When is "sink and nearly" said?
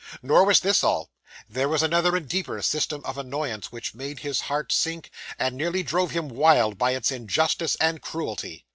4.71-5.83